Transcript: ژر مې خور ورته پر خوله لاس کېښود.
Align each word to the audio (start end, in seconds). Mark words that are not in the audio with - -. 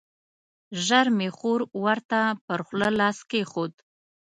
ژر 0.85 1.07
مې 1.17 1.29
خور 1.37 1.59
ورته 1.83 2.19
پر 2.45 2.59
خوله 2.67 2.89
لاس 2.99 3.17
کېښود. 3.29 3.73